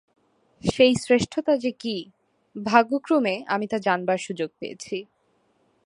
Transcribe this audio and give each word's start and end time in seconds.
সেই 0.61 0.93
শ্রেষ্ঠতা 0.95 1.57
যে 1.57 1.71
কী, 1.71 1.97
ভাগ্যক্রমে 2.55 3.35
আমি 3.47 3.65
তা 3.67 3.77
জানবার 3.77 4.17
সুযোগ 4.17 4.49
পেয়েছি। 4.59 4.97